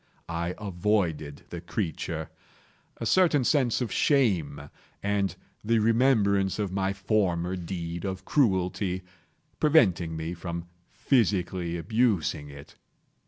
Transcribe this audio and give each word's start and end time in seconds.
I 0.29 0.55
avoided 0.57 1.43
the 1.51 1.61
creature; 1.61 2.31
a 2.97 3.05
certain 3.05 3.43
sense 3.43 3.81
of 3.81 3.91
shame, 3.91 4.71
and 5.03 5.35
the 5.63 5.77
remembrance 5.77 6.57
of 6.57 6.71
my 6.71 6.91
former 6.91 7.55
deed 7.55 8.03
of 8.03 8.25
cruelty, 8.25 9.03
preventing 9.59 10.17
me 10.17 10.33
from 10.33 10.65
physically 10.91 11.77
abusing 11.77 12.49
it. 12.49 12.77